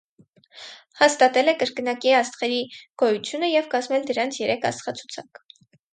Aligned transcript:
Հաստատել 1.01 1.51
Է 1.51 1.55
կրկնակի 1.63 2.15
աստղերի 2.21 2.59
գոյությունը 3.03 3.51
և 3.53 3.69
կազմել 3.75 4.09
դրանց 4.13 4.41
երեք 4.45 4.67
աստղացուցակ։ 4.71 5.43